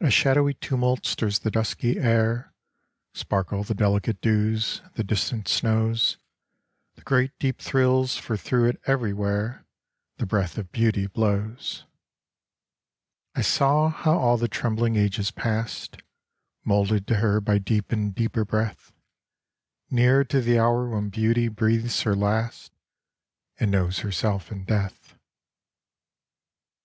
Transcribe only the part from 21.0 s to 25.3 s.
Beauty breathes her last And knows herself in death.